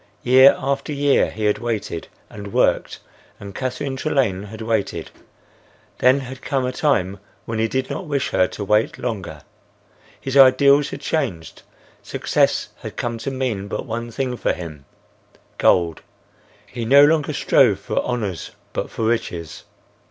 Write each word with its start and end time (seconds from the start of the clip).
Year 0.23 0.55
after 0.57 0.91
year 0.91 1.29
he 1.29 1.45
had 1.45 1.59
waited 1.59 2.07
and 2.27 2.51
worked 2.51 2.97
and 3.39 3.53
Catherine 3.53 3.95
Trelane 3.95 4.45
had 4.47 4.63
waited; 4.63 5.11
then 5.99 6.21
had 6.21 6.41
come 6.41 6.65
a 6.65 6.71
time 6.71 7.19
when 7.45 7.59
he 7.59 7.67
did 7.67 7.87
not 7.87 8.07
wish 8.07 8.29
her 8.31 8.47
to 8.47 8.63
wait 8.63 8.97
longer. 8.97 9.43
His 10.19 10.35
ideals 10.35 10.89
had 10.89 11.01
changed. 11.01 11.61
Success 12.01 12.69
had 12.77 12.97
come 12.97 13.19
to 13.19 13.29
mean 13.29 13.67
but 13.67 13.85
one 13.85 14.09
thing 14.09 14.37
for 14.37 14.53
him: 14.53 14.85
gold; 15.59 16.01
he 16.65 16.83
no 16.83 17.05
longer 17.05 17.31
strove 17.31 17.79
for 17.79 18.01
honors 18.03 18.49
but 18.73 18.89
for 18.89 19.03
riches. 19.05 19.65